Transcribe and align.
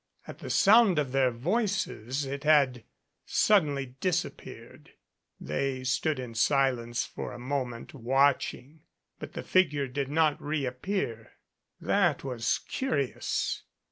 At 0.27 0.39
the 0.39 0.49
sound 0.49 0.97
of 0.97 1.11
their 1.11 1.29
voices 1.29 2.25
it 2.25 2.43
had 2.43 2.85
suddenly 3.23 3.95
disappeared. 3.99 4.93
They 5.39 5.83
stood 5.83 6.17
in 6.17 6.33
silence 6.33 7.05
for 7.05 7.31
a 7.33 7.37
moment, 7.37 7.93
watching, 7.93 8.81
but 9.19 9.33
the 9.33 9.43
figure 9.43 9.87
did 9.87 10.09
not 10.09 10.41
reappear. 10.41 11.33
"That 11.79 12.23
was 12.23 12.61
curious. 12.67 13.61